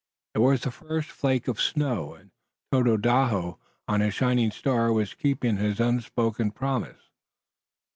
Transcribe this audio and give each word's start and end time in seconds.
It 0.33 0.39
was 0.39 0.61
the 0.61 0.71
first 0.71 1.11
flake 1.11 1.47
of 1.47 1.61
snow, 1.61 2.15
and 2.15 2.31
Tododaho, 2.71 3.59
on 3.87 4.01
his 4.01 4.15
shining 4.15 4.49
star, 4.49 4.91
was 4.91 5.13
keeping 5.13 5.57
his 5.57 5.79
unspoken 5.79 6.49
promise. 6.49 7.11